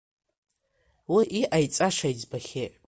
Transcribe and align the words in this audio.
Уи 1.15 1.23
иҟаиҵаша 1.39 2.07
иӡбахьеит. 2.13 2.73